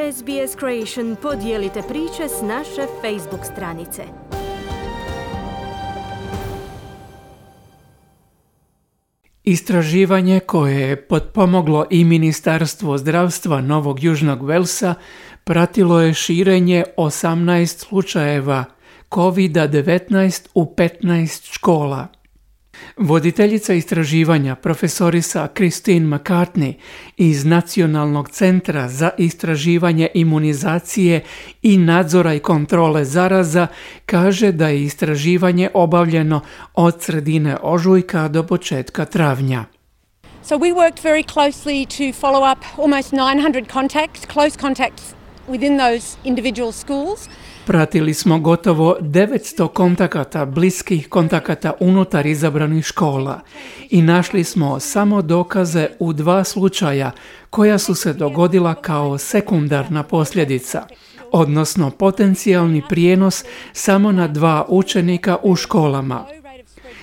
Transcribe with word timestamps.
SBS 0.00 0.56
Creation 0.58 1.16
podijelite 1.22 1.82
priče 1.88 2.28
s 2.28 2.42
naše 2.42 2.86
Facebook 3.00 3.44
stranice. 3.52 4.02
Istraživanje 9.44 10.40
koje 10.40 10.80
je 10.80 11.06
potpomoglo 11.06 11.86
i 11.90 12.04
Ministarstvo 12.04 12.98
zdravstva 12.98 13.60
Novog 13.60 14.02
Južnog 14.02 14.46
Velsa 14.46 14.94
pratilo 15.44 16.00
je 16.00 16.14
širenje 16.14 16.84
18 16.96 17.78
slučajeva 17.78 18.64
COVID-19 19.10 20.48
u 20.54 20.74
15 20.76 21.52
škola. 21.52 22.19
Voditeljica 22.96 23.74
istraživanja 23.74 24.54
profesorisa 24.54 25.48
Christine 25.56 26.16
McCartney 26.16 26.72
iz 27.16 27.44
Nacionalnog 27.44 28.30
centra 28.30 28.88
za 28.88 29.10
istraživanje 29.18 30.08
imunizacije 30.14 31.20
i 31.62 31.78
nadzora 31.78 32.34
i 32.34 32.38
kontrole 32.38 33.04
zaraza 33.04 33.66
kaže 34.06 34.52
da 34.52 34.68
je 34.68 34.84
istraživanje 34.84 35.70
obavljeno 35.74 36.40
od 36.74 37.02
sredine 37.02 37.56
ožujka 37.62 38.28
do 38.28 38.42
početka 38.46 39.04
travnja. 39.04 39.64
So 40.42 40.56
we 40.56 40.72
worked 40.72 41.02
very 41.02 41.22
closely 41.22 41.86
to 41.86 42.26
follow 42.26 42.52
up 42.52 42.64
almost 42.78 43.12
900 43.12 43.72
contacts, 43.72 44.26
close 44.32 44.58
contacts 44.60 45.19
within 45.50 45.78
those 45.78 46.16
individual 46.24 46.72
schools. 46.72 47.28
Pratili 47.66 48.14
smo 48.14 48.38
gotovo 48.38 48.96
900 49.00 49.68
kontakata, 49.68 50.44
bliskih 50.46 51.08
kontakata 51.08 51.72
unutar 51.80 52.26
izabranih 52.26 52.84
škola 52.84 53.40
i 53.90 54.02
našli 54.02 54.44
smo 54.44 54.80
samo 54.80 55.22
dokaze 55.22 55.88
u 55.98 56.12
dva 56.12 56.44
slučaja 56.44 57.10
koja 57.50 57.78
su 57.78 57.94
se 57.94 58.12
dogodila 58.12 58.74
kao 58.74 59.18
sekundarna 59.18 60.02
posljedica, 60.02 60.86
odnosno 61.32 61.90
potencijalni 61.90 62.82
prijenos 62.88 63.44
samo 63.72 64.12
na 64.12 64.28
dva 64.28 64.66
učenika 64.68 65.36
u 65.42 65.56
školama. 65.56 66.39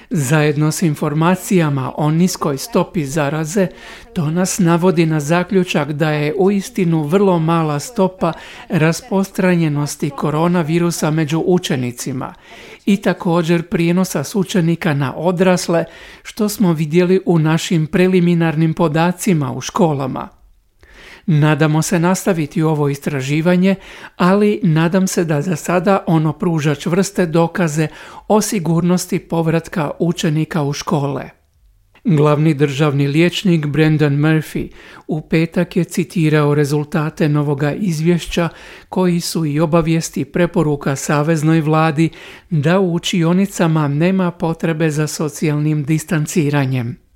Zajedno 0.09 0.71
s 0.71 0.81
informacijama 0.81 1.93
o 1.97 2.11
niskoj 2.11 2.57
stopi 2.57 3.05
zaraze, 3.05 3.67
to 4.13 4.31
nas 4.31 4.59
navodi 4.59 5.05
na 5.05 5.19
zaključak 5.19 5.91
da 5.91 6.11
je 6.11 6.33
uistinu 6.37 7.03
vrlo 7.03 7.39
mala 7.39 7.79
stopa 7.79 8.33
rasprostranjenosti 8.69 10.09
koronavirusa 10.09 11.11
među 11.11 11.43
učenicima 11.45 12.33
i 12.85 12.97
također 12.97 13.67
prijenosa 13.67 14.23
s 14.23 14.35
učenika 14.35 14.93
na 14.93 15.13
odrasle, 15.15 15.85
što 16.23 16.49
smo 16.49 16.73
vidjeli 16.73 17.21
u 17.25 17.39
našim 17.39 17.87
preliminarnim 17.87 18.73
podacima 18.73 19.51
u 19.51 19.61
školama. 19.61 20.36
Nadamo 21.27 21.81
se 21.81 21.99
nastaviti 21.99 22.61
ovo 22.61 22.89
istraživanje, 22.89 23.75
ali 24.15 24.59
nadam 24.63 25.07
se 25.07 25.23
da 25.23 25.41
za 25.41 25.55
sada 25.55 26.03
ono 26.07 26.33
pruža 26.33 26.75
čvrste 26.75 27.25
dokaze 27.25 27.87
o 28.27 28.41
sigurnosti 28.41 29.19
povratka 29.19 29.91
učenika 29.99 30.63
u 30.63 30.73
škole. 30.73 31.29
Glavni 32.03 32.53
državni 32.53 33.07
liječnik 33.07 33.65
Brendan 33.65 34.17
Murphy 34.17 34.69
u 35.07 35.21
petak 35.21 35.75
je 35.75 35.83
citirao 35.83 36.55
rezultate 36.55 37.29
novoga 37.29 37.73
izvješća 37.73 38.49
koji 38.89 39.19
su 39.19 39.45
i 39.45 39.59
obavijesti 39.59 40.25
preporuka 40.25 40.95
saveznoj 40.95 41.61
vladi 41.61 42.09
da 42.49 42.79
u 42.79 42.93
učionicama 42.93 43.87
nema 43.87 44.31
potrebe 44.31 44.89
za 44.89 45.07
socijalnim 45.07 45.83
distanciranjem. 45.83 47.06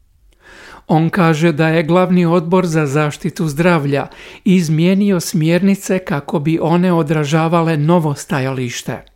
On 0.88 1.10
kaže 1.10 1.52
da 1.52 1.68
je 1.68 1.84
glavni 1.84 2.26
odbor 2.26 2.66
za 2.66 2.86
zaštitu 2.86 3.48
zdravlja 3.48 4.08
izmijenio 4.46 5.20
smjernice 5.20 6.00
kako 6.00 6.40
bi 6.40 6.60
one 6.62 6.94
odražavale 6.94 7.78
novo 7.78 8.16
stajalište. 8.16 9.11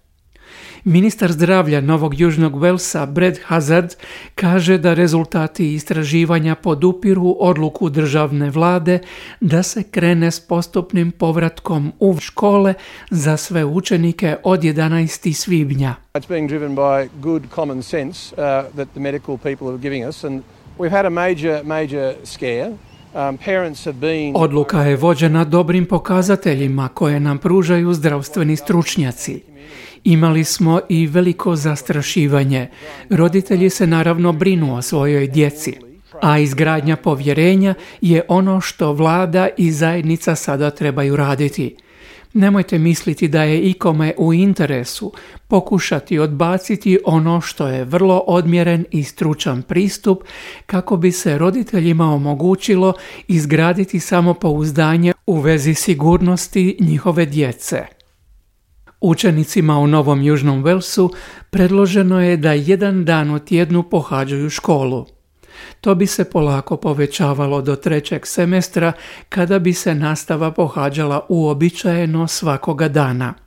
Ministar 0.87 1.31
zdravlja 1.31 1.81
Novog 1.81 2.19
Južnog 2.19 2.61
Velsa 2.61 3.05
Brad 3.05 3.39
Hazard 3.45 3.93
kaže 4.35 4.77
da 4.77 4.93
rezultati 4.93 5.73
istraživanja 5.73 6.55
podupiru 6.55 7.35
odluku 7.39 7.89
državne 7.89 8.49
vlade 8.49 8.99
da 9.41 9.63
se 9.63 9.83
krene 9.83 10.31
s 10.31 10.39
postupnim 10.39 11.11
povratkom 11.11 11.91
u 11.99 12.17
škole 12.19 12.73
za 13.09 13.37
sve 13.37 13.65
učenike 13.65 14.35
od 14.43 14.61
11. 14.61 15.33
svibnja. 15.33 15.95
It's 16.13 16.29
being 16.29 16.49
driven 16.49 16.75
by 16.75 17.07
good 17.21 17.43
common 17.55 17.83
sense 17.83 18.35
uh, 18.35 18.75
that 18.75 18.87
the 18.91 18.99
medical 18.99 19.37
people 19.37 19.67
are 19.67 19.77
giving 19.77 20.07
us 20.09 20.23
and 20.23 20.43
We've 20.77 20.91
had 20.91 21.05
a 21.05 21.09
major, 21.09 21.63
major 21.63 22.13
scare. 22.23 22.71
Odluka 24.33 24.81
je 24.81 24.95
vođena 24.95 25.43
dobrim 25.43 25.85
pokazateljima 25.85 26.87
koje 26.87 27.19
nam 27.19 27.37
pružaju 27.37 27.93
zdravstveni 27.93 28.55
stručnjaci. 28.55 29.41
Imali 30.05 30.43
smo 30.43 30.79
i 30.89 31.07
veliko 31.07 31.55
zastrašivanje. 31.55 32.69
Roditelji 33.09 33.69
se 33.69 33.87
naravno 33.87 34.33
brinu 34.33 34.75
o 34.75 34.81
svojoj 34.81 35.27
djeci, 35.27 35.73
a 36.21 36.39
izgradnja 36.39 36.95
povjerenja 36.95 37.73
je 38.01 38.21
ono 38.27 38.61
što 38.61 38.93
vlada 38.93 39.47
i 39.57 39.71
zajednica 39.71 40.35
sada 40.35 40.69
trebaju 40.69 41.15
raditi. 41.15 41.75
Nemojte 42.33 42.79
misliti 42.79 43.27
da 43.27 43.43
je 43.43 43.61
ikome 43.61 44.13
u 44.17 44.33
interesu 44.33 45.13
pokušati 45.47 46.19
odbaciti 46.19 46.99
ono 47.05 47.41
što 47.41 47.67
je 47.67 47.83
vrlo 47.83 48.23
odmjeren 48.27 48.85
i 48.91 49.03
stručan 49.03 49.61
pristup 49.61 50.23
kako 50.65 50.97
bi 50.97 51.11
se 51.11 51.37
roditeljima 51.37 52.13
omogućilo 52.13 52.93
izgraditi 53.27 53.99
samopouzdanje 53.99 55.13
u 55.27 55.39
vezi 55.39 55.73
sigurnosti 55.73 56.77
njihove 56.79 57.25
djece. 57.25 57.94
Učenicima 59.07 59.79
u 59.79 59.87
Novom 59.87 60.21
Južnom 60.21 60.63
Velsu 60.63 61.13
predloženo 61.49 62.21
je 62.21 62.37
da 62.37 62.53
jedan 62.53 63.05
dan 63.05 63.35
u 63.35 63.39
tjednu 63.39 63.83
pohađaju 63.83 64.49
školu. 64.49 65.05
To 65.81 65.95
bi 65.95 66.07
se 66.07 66.29
polako 66.29 66.77
povećavalo 66.77 67.61
do 67.61 67.75
trećeg 67.75 68.27
semestra 68.27 68.91
kada 69.29 69.59
bi 69.59 69.73
se 69.73 69.95
nastava 69.95 70.51
pohađala 70.51 71.25
uobičajeno 71.29 72.27
svakoga 72.27 72.87
dana. 72.87 73.44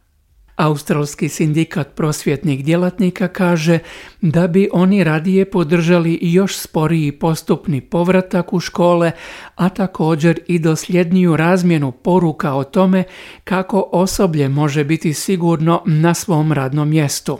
Australski 0.58 1.28
sindikat 1.28 1.94
prosvjetnih 1.94 2.64
djelatnika 2.64 3.28
kaže 3.28 3.78
da 4.20 4.46
bi 4.46 4.68
oni 4.72 5.04
radije 5.04 5.50
podržali 5.50 6.18
još 6.22 6.56
sporiji 6.56 7.12
postupni 7.12 7.80
povratak 7.80 8.52
u 8.52 8.60
škole, 8.60 9.12
a 9.54 9.68
također 9.68 10.40
i 10.46 10.58
dosljedniju 10.58 11.36
razmjenu 11.36 11.92
poruka 11.92 12.54
o 12.54 12.64
tome 12.64 13.04
kako 13.44 13.88
osoblje 13.92 14.48
može 14.48 14.84
biti 14.84 15.14
sigurno 15.14 15.82
na 15.86 16.14
svom 16.14 16.52
radnom 16.52 16.88
mjestu. 16.88 17.38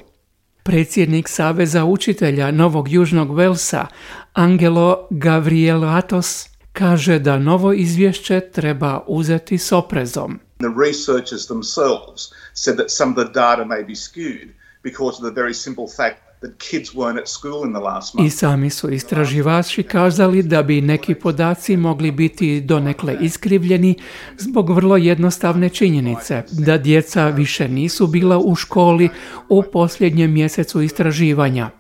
Predsjednik 0.63 1.29
Saveza 1.29 1.85
učitelja 1.85 2.51
Novog 2.51 2.93
Južnog 2.93 3.37
Velsa, 3.37 3.87
Angelo 4.33 5.07
Gavrielatos, 5.11 6.47
kaže 6.73 7.19
da 7.19 7.39
novo 7.39 7.73
izvješće 7.73 8.41
treba 8.41 9.01
uzeti 9.07 9.59
s 9.59 9.73
oprezom. 9.73 10.48
The 10.59 10.75
researchers 10.89 11.47
themselves 11.47 12.33
said 12.55 12.77
that 12.77 12.91
some 12.91 13.11
of 13.11 13.17
the 13.17 13.33
data 13.33 13.65
may 13.65 13.83
be 13.87 13.95
skewed 13.95 14.49
because 14.83 15.19
of 15.19 15.25
the 15.25 15.41
very 15.41 15.55
simple 15.55 15.87
fact 15.97 16.29
i 18.25 18.31
sami 18.31 18.71
su 18.71 18.91
istraživači 18.91 19.83
kazali 19.83 20.43
da 20.43 20.63
bi 20.63 20.81
neki 20.81 21.15
podaci 21.15 21.77
mogli 21.77 22.11
biti 22.11 22.61
donekle 22.61 23.17
iskrivljeni 23.21 23.95
zbog 24.39 24.71
vrlo 24.71 24.97
jednostavne 24.97 25.69
činjenice 25.69 26.43
da 26.51 26.79
djeca 26.79 27.29
više 27.29 27.69
nisu 27.69 28.07
bila 28.07 28.39
u 28.39 28.55
školi 28.55 29.09
u 29.49 29.63
posljednjem 29.63 30.33
mjesecu 30.33 30.83
istraživanja. 30.83 31.71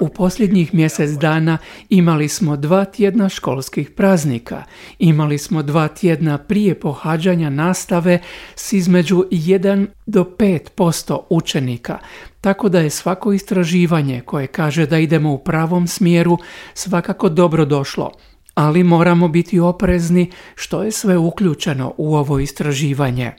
U 0.00 0.08
posljednjih 0.08 0.74
mjesec 0.74 1.10
dana 1.10 1.58
imali 1.88 2.28
smo 2.28 2.56
dva 2.56 2.84
tjedna 2.84 3.28
školskih 3.28 3.90
praznika, 3.90 4.62
imali 4.98 5.38
smo 5.38 5.62
dva 5.62 5.88
tjedna 5.88 6.38
prije 6.38 6.80
pohađanja 6.80 7.50
nastave 7.50 8.18
s 8.54 8.72
između 8.72 9.24
1 9.30 9.86
do 10.06 10.24
5% 10.38 11.18
učenika, 11.30 11.98
tako 12.40 12.68
da 12.68 12.80
je 12.80 12.90
svako 12.90 13.32
istraživanje 13.32 14.20
koje 14.20 14.46
kaže 14.46 14.86
da 14.86 14.98
idemo 14.98 15.32
u 15.32 15.38
pravom 15.38 15.86
smjeru 15.86 16.38
svakako 16.74 17.28
dobro 17.28 17.64
došlo, 17.64 18.10
ali 18.54 18.82
moramo 18.82 19.28
biti 19.28 19.60
oprezni 19.60 20.30
što 20.54 20.82
je 20.82 20.92
sve 20.92 21.18
uključeno 21.18 21.94
u 21.96 22.16
ovo 22.16 22.38
istraživanje. 22.38 23.32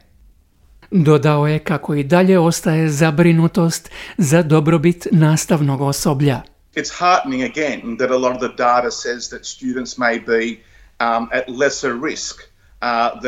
Dodao 0.91 1.47
je 1.47 1.59
kako 1.59 1.95
i 1.95 2.03
dalje 2.03 2.39
ostaje 2.39 2.89
zabrinutost 2.89 3.89
za 4.17 4.41
dobrobit 4.41 5.07
nastavnog 5.11 5.81
osoblja. 5.81 6.41
It's 6.75 6.99
heartening 6.99 7.43
again 7.43 7.97
that 7.97 8.11
a 8.11 8.17
lot 8.17 8.35
of 8.35 8.39
the 8.39 8.57
data 8.57 8.91
says 8.91 9.29
that 9.29 9.45
students 9.45 9.97
may 9.97 10.25
be 10.25 10.63
um, 10.99 11.29
at 11.31 11.49
lesser 11.59 11.93
risk 12.09 12.53
uh. 12.83 13.21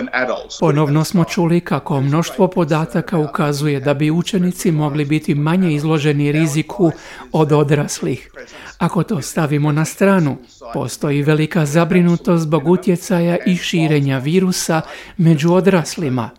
Ponovno 0.59 1.03
smo 1.03 1.23
čuli 1.23 1.61
kako 1.61 2.01
mnoštvo 2.01 2.47
podataka 2.47 3.17
ukazuje 3.17 3.79
da 3.79 3.93
bi 3.93 4.11
učenici 4.11 4.71
mogli 4.71 5.05
biti 5.05 5.35
manje 5.35 5.73
izloženi 5.73 6.31
riziku 6.31 6.91
od 7.31 7.51
odraslih. 7.51 8.31
Ako 8.77 9.03
to 9.03 9.21
stavimo 9.21 9.71
na 9.71 9.85
stranu, 9.85 10.37
postoji 10.73 11.23
velika 11.23 11.65
zabrinutost 11.65 12.43
zbog 12.43 12.67
utjecaja 12.67 13.37
i 13.45 13.57
širenja 13.57 14.17
virusa 14.17 14.81
među 15.17 15.53
odraslima. 15.53 16.29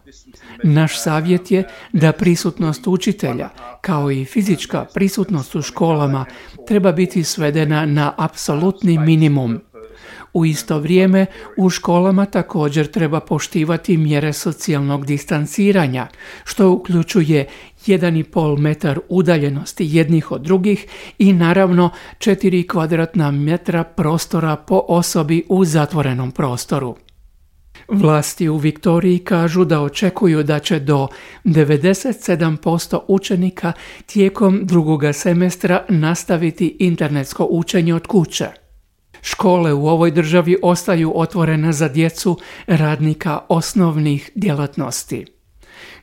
Naš 0.66 1.00
savjet 1.02 1.50
je 1.50 1.64
da 1.92 2.12
prisutnost 2.12 2.86
učitelja, 2.86 3.48
kao 3.80 4.10
i 4.10 4.24
fizička 4.24 4.84
prisutnost 4.94 5.54
u 5.54 5.62
školama, 5.62 6.24
treba 6.66 6.92
biti 6.92 7.24
svedena 7.24 7.86
na 7.86 8.12
apsolutni 8.16 8.98
minimum. 8.98 9.60
U 10.32 10.44
isto 10.44 10.78
vrijeme 10.78 11.26
u 11.56 11.70
školama 11.70 12.24
također 12.24 12.86
treba 12.86 13.20
poštivati 13.20 13.96
mjere 13.96 14.32
socijalnog 14.32 15.06
distanciranja, 15.06 16.06
što 16.44 16.70
uključuje 16.70 17.46
1,5 17.86 18.58
metar 18.58 19.00
udaljenosti 19.08 19.88
jednih 19.90 20.32
od 20.32 20.40
drugih 20.40 20.86
i 21.18 21.32
naravno 21.32 21.90
4 22.18 22.68
kvadratna 22.68 23.30
metra 23.30 23.84
prostora 23.84 24.56
po 24.56 24.82
osobi 24.88 25.44
u 25.48 25.64
zatvorenom 25.64 26.30
prostoru. 26.30 26.96
Vlasti 27.88 28.48
u 28.48 28.56
Viktoriji 28.56 29.18
kažu 29.18 29.64
da 29.64 29.80
očekuju 29.80 30.42
da 30.42 30.58
će 30.58 30.78
do 30.80 31.08
97% 31.44 32.98
učenika 33.08 33.72
tijekom 34.06 34.60
drugoga 34.62 35.12
semestra 35.12 35.84
nastaviti 35.88 36.76
internetsko 36.80 37.46
učenje 37.50 37.94
od 37.94 38.06
kuće. 38.06 38.46
Škole 39.22 39.72
u 39.72 39.86
ovoj 39.86 40.10
državi 40.10 40.56
ostaju 40.62 41.12
otvorene 41.14 41.72
za 41.72 41.88
djecu 41.88 42.38
radnika 42.66 43.38
osnovnih 43.48 44.30
djelatnosti. 44.34 45.26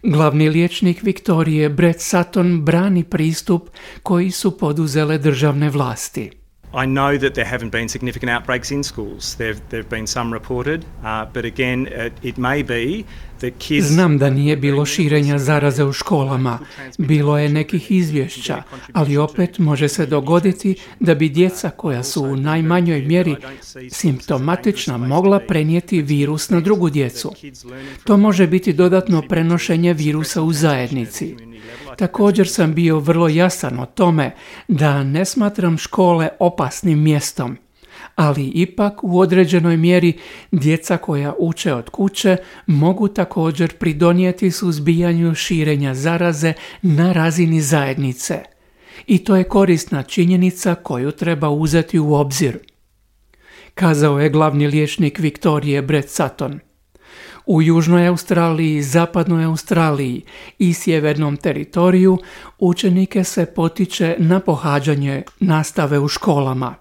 Glavni 0.03 0.49
liječnik 0.49 1.03
Viktorije 1.03 1.69
Brett 1.69 2.01
Sutton 2.01 2.61
brani 2.61 3.03
pristup 3.03 3.69
koji 4.03 4.31
su 4.31 4.57
poduzele 4.57 5.17
državne 5.17 5.69
vlasti. 5.69 6.42
I 6.75 6.85
know 6.85 7.19
that 7.19 7.33
there 7.35 7.45
haven't 7.45 7.71
been 7.71 7.89
significant 7.89 8.31
outbreaks 8.31 8.71
in 8.71 8.83
schools. 8.83 9.35
There 9.35 9.53
have 9.71 9.89
been 9.89 10.07
some 10.07 10.33
reported, 10.33 10.85
uh, 11.03 11.25
but 11.33 11.45
again, 11.45 11.87
it, 11.87 12.13
it 12.23 12.37
may 12.37 12.63
be 12.63 13.03
that 13.39 13.53
kids... 13.59 13.87
Znam 13.87 14.17
da 14.17 14.29
nije 14.29 14.57
bilo 14.57 14.85
širenja 14.85 15.37
zaraze 15.39 15.83
u 15.83 15.93
školama. 15.93 16.59
Bilo 16.97 17.37
je 17.37 17.49
nekih 17.49 17.91
izvješća, 17.91 18.63
ali 18.93 19.17
opet 19.17 19.59
može 19.59 19.87
se 19.87 20.05
dogoditi 20.05 20.75
da 20.99 21.15
bi 21.15 21.29
djeca 21.29 21.69
koja 21.69 22.03
su 22.03 22.23
u 22.23 22.35
najmanjoj 22.35 23.01
mjeri 23.01 23.35
simptomatična 23.89 24.97
mogla 24.97 25.39
prenijeti 25.39 26.01
virus 26.01 26.49
na 26.49 26.59
drugu 26.59 26.89
djecu. 26.89 27.33
To 28.03 28.17
može 28.17 28.47
biti 28.47 28.73
dodatno 28.73 29.21
prenošenje 29.21 29.93
virusa 29.93 30.41
u 30.41 30.53
zajednici. 30.53 31.35
Također 31.97 32.47
sam 32.47 32.73
bio 32.73 32.99
vrlo 32.99 33.27
jasan 33.27 33.79
o 33.79 33.85
tome 33.85 34.35
da 34.67 35.03
ne 35.03 35.25
smatram 35.25 35.77
škole 35.77 36.29
opasnim 36.39 37.03
mjestom, 37.03 37.57
ali 38.15 38.45
ipak 38.47 39.03
u 39.03 39.19
određenoj 39.19 39.77
mjeri 39.77 40.13
djeca 40.51 40.97
koja 40.97 41.33
uče 41.39 41.73
od 41.73 41.89
kuće 41.89 42.37
mogu 42.67 43.07
također 43.07 43.77
pridonijeti 43.77 44.51
suzbijanju 44.51 45.35
širenja 45.35 45.93
zaraze 45.93 46.53
na 46.81 47.11
razini 47.11 47.61
zajednice. 47.61 48.43
I 49.07 49.17
to 49.17 49.35
je 49.35 49.43
korisna 49.43 50.03
činjenica 50.03 50.75
koju 50.75 51.11
treba 51.11 51.49
uzeti 51.49 51.99
u 51.99 52.13
obzir. 52.13 52.59
Kazao 53.73 54.19
je 54.19 54.29
glavni 54.29 54.67
liječnik 54.67 55.19
Viktorije 55.19 55.81
Brett 55.81 56.09
Sutton. 56.09 56.59
U 57.45 57.61
Južnoj 57.61 58.07
Australiji, 58.07 58.81
Zapadnoj 58.81 59.43
Australiji 59.43 60.21
i 60.59 60.73
Sjevernom 60.73 61.37
teritoriju 61.37 62.17
učenike 62.59 63.23
se 63.23 63.45
potiče 63.45 64.15
na 64.19 64.39
pohađanje 64.39 65.23
nastave 65.39 65.99
u 65.99 66.07
školama. 66.07 66.75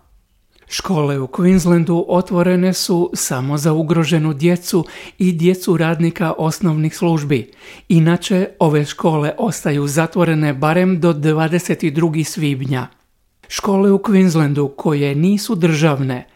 Škole 0.72 1.20
u 1.20 1.26
Queenslandu 1.26 2.04
otvorene 2.08 2.72
su 2.72 3.10
samo 3.14 3.58
za 3.58 3.72
ugroženu 3.72 4.34
djecu 4.34 4.84
i 5.18 5.32
djecu 5.32 5.76
radnika 5.76 6.32
osnovnih 6.38 6.96
službi. 6.96 7.50
Inače, 7.88 8.48
ove 8.58 8.84
škole 8.84 9.32
ostaju 9.38 9.86
zatvorene 9.86 10.54
barem 10.54 11.00
do 11.00 11.12
22. 11.12 12.24
svibnja. 12.24 12.86
Škole 13.48 13.92
u 13.92 13.98
Queenslandu 13.98 14.70
koje 14.76 15.14
nisu 15.14 15.54
državne 15.54 16.26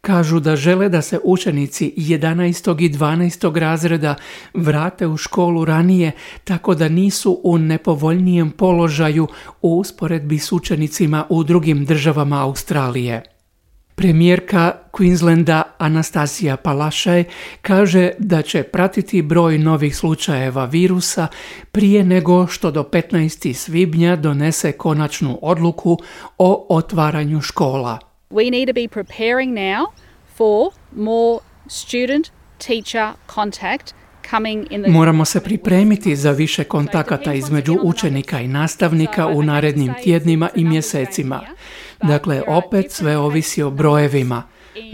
Kažu 0.00 0.40
da 0.40 0.56
žele 0.56 0.88
da 0.88 1.02
se 1.02 1.18
učenici 1.24 1.94
11. 1.96 2.82
i 2.84 2.90
12. 2.90 3.58
razreda 3.58 4.14
vrate 4.54 5.06
u 5.06 5.16
školu 5.16 5.64
ranije 5.64 6.12
tako 6.44 6.74
da 6.74 6.88
nisu 6.88 7.40
u 7.42 7.58
nepovoljnijem 7.58 8.50
položaju 8.50 9.28
u 9.62 9.78
usporedbi 9.78 10.38
s 10.38 10.52
učenicima 10.52 11.24
u 11.28 11.44
drugim 11.44 11.84
državama 11.84 12.42
Australije. 12.42 13.22
Premijerka 13.96 14.72
Queenslanda 14.92 15.62
Anastasija 15.78 16.56
Palašaj 16.56 17.24
kaže 17.62 18.10
da 18.18 18.42
će 18.42 18.62
pratiti 18.62 19.22
broj 19.22 19.58
novih 19.58 19.96
slučajeva 19.96 20.64
virusa 20.64 21.26
prije 21.72 22.04
nego 22.04 22.46
što 22.46 22.70
do 22.70 22.82
15. 22.82 23.52
svibnja 23.52 24.16
donese 24.16 24.72
konačnu 24.72 25.38
odluku 25.42 25.98
o 26.38 26.66
otvaranju 26.68 27.40
škola. 27.40 28.05
We 28.30 28.50
need 28.50 28.66
to 28.66 28.74
be 28.74 28.88
preparing 28.88 29.54
now 29.54 29.86
for 30.36 30.70
more 30.92 31.40
student 31.68 32.30
teacher 32.58 33.12
contact 33.34 33.94
Moramo 34.88 35.24
se 35.24 35.40
pripremiti 35.40 36.16
za 36.16 36.30
više 36.30 36.64
kontakata 36.64 37.34
između 37.34 37.78
učenika 37.82 38.40
i 38.40 38.48
nastavnika 38.48 39.26
u 39.26 39.42
narednim 39.42 39.94
tjednima 40.02 40.48
i 40.54 40.64
mjesecima. 40.64 41.40
Dakle, 42.02 42.42
opet 42.46 42.92
sve 42.92 43.16
ovisi 43.16 43.62
o 43.62 43.70
brojevima. 43.70 44.42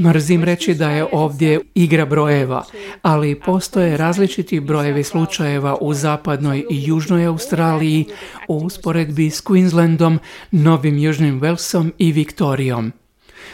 Mrzim 0.01 0.45
reći 0.45 0.75
da 0.75 0.91
je 0.91 1.07
ovdje 1.13 1.61
igra 1.75 2.07
brojeva, 2.07 2.65
ali 3.03 3.41
postoje 3.41 3.97
različiti 3.97 4.61
brojevi 4.61 5.05
slučajeva 5.05 5.77
u 5.81 5.95
zapadnoj 5.95 6.59
i 6.71 6.85
južnoj 6.85 7.27
Australiji 7.27 8.07
u 8.49 8.57
usporedbi 8.57 9.31
s 9.31 9.45
Queenslandom, 9.45 10.19
Novim 10.51 10.99
Južnim 10.99 11.41
Walesom 11.41 11.91
i 11.99 12.13
Viktorijom. 12.13 12.93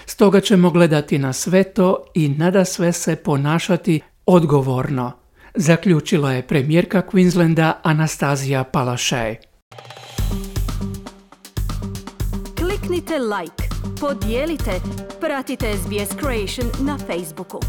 Stoga 0.06 0.40
ćemo 0.40 0.70
gledati 0.70 1.18
na 1.18 1.32
sve 1.32 1.64
to 1.64 2.04
i 2.14 2.28
nada 2.28 2.64
sve 2.64 2.92
se 2.92 3.16
ponašati 3.16 4.00
odgovorno, 4.26 5.12
zaključila 5.54 6.32
je 6.32 6.46
premijerka 6.46 7.02
Queenslanda 7.12 7.72
Anastazija 7.82 8.64
Palašaj. 8.64 9.36
Kliknite 12.58 13.18
like, 13.18 13.64
podijelite, 14.00 14.80
pratite 15.20 15.72
SBS 15.76 16.16
Creation 16.20 16.86
na 16.86 16.98
Facebooku. 16.98 17.60